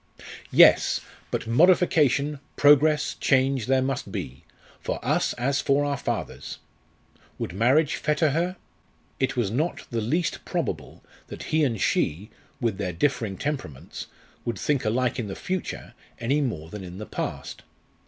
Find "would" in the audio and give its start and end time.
7.37-7.53, 14.43-14.57